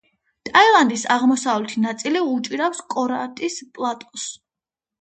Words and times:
ტაილანდის 0.49 1.03
აღმოსავლეთი 1.17 1.83
ნაწილი 1.85 2.25
უჭირავს 2.33 2.83
კორატის 2.97 3.63
პლატოს. 3.79 4.27